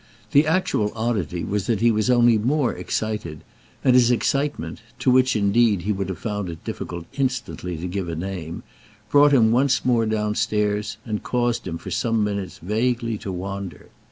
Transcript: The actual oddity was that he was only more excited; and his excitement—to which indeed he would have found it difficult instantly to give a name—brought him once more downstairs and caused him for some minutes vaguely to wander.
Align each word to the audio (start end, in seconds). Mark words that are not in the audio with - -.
The 0.31 0.47
actual 0.47 0.91
oddity 0.95 1.43
was 1.43 1.67
that 1.67 1.79
he 1.79 1.91
was 1.91 2.09
only 2.09 2.39
more 2.39 2.73
excited; 2.73 3.41
and 3.83 3.93
his 3.93 4.09
excitement—to 4.09 5.11
which 5.11 5.35
indeed 5.35 5.83
he 5.83 5.91
would 5.91 6.09
have 6.09 6.17
found 6.17 6.49
it 6.49 6.63
difficult 6.65 7.05
instantly 7.19 7.77
to 7.77 7.85
give 7.85 8.09
a 8.09 8.15
name—brought 8.15 9.31
him 9.31 9.51
once 9.51 9.85
more 9.85 10.07
downstairs 10.07 10.97
and 11.05 11.21
caused 11.21 11.67
him 11.67 11.77
for 11.77 11.91
some 11.91 12.23
minutes 12.23 12.57
vaguely 12.57 13.15
to 13.19 13.31
wander. 13.31 13.89